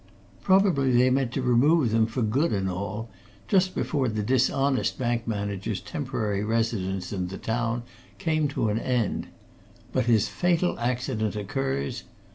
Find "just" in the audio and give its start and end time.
3.47-3.75